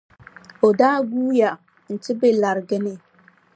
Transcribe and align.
O 0.67 0.69
daa 0.79 0.97
guuya 1.09 1.49
nti 1.93 2.11
be 2.19 2.29
lariga 2.41 2.77
ni. 2.85 2.93